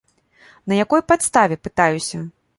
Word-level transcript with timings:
На 0.71 0.79
якой 0.85 1.03
падставе, 1.13 1.55
пытаюся. 1.69 2.25